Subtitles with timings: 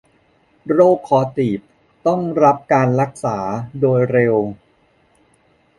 [0.73, 1.59] โรคคอตีบ
[2.07, 3.37] ต้องรับการรักษา
[3.79, 4.35] โดยเร็ว